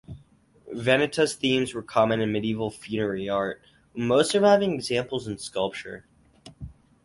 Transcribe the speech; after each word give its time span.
Vanitas 0.73 1.35
themes 1.35 1.75
were 1.75 1.83
common 1.83 2.21
in 2.21 2.31
medieval 2.31 2.71
funerary 2.71 3.29
art, 3.29 3.61
with 3.93 4.01
most 4.03 4.31
surviving 4.31 4.73
examples 4.73 5.27
in 5.27 5.37
sculpture. 5.37 6.05